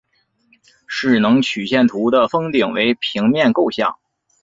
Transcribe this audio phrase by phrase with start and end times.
[0.87, 3.99] 势能曲线图的峰顶为平面构象。